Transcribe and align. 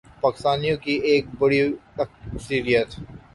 پاکستانیوں 0.21 0.77
کی 0.83 0.93
ایک 1.09 1.23
بڑی 1.39 1.61
اکثریت 2.03 2.89